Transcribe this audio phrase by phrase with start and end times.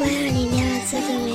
[0.00, 1.27] 我要里面的自己。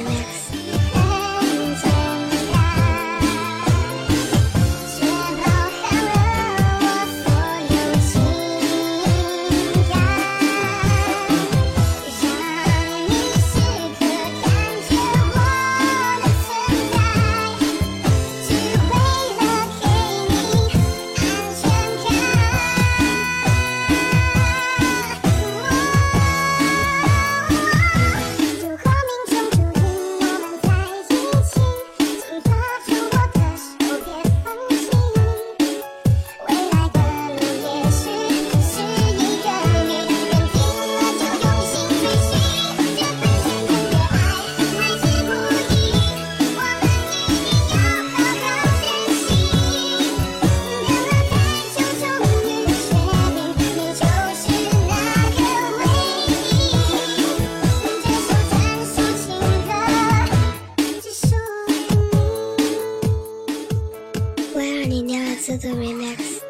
[65.61, 66.42] the remix.